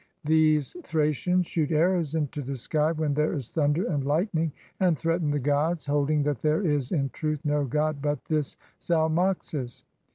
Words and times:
These 0.25 0.75
Thracians 0.83 1.45
shoot 1.45 1.71
arrows 1.71 2.15
into 2.15 2.41
the 2.41 2.57
sky 2.57 2.91
when 2.91 3.13
there 3.13 3.33
is 3.33 3.51
thunder 3.51 3.85
and 3.85 4.03
lightning, 4.03 4.51
and 4.79 4.97
threaten 4.97 5.29
the 5.29 5.37
gods, 5.37 5.85
holding 5.85 6.23
that 6.23 6.39
there 6.39 6.65
is 6.65 6.91
in 6.91 7.11
truth 7.11 7.45
no 7.45 7.65
god 7.65 8.01
but 8.01 8.25
this 8.25 8.57
Zalmoxis. 8.81 9.83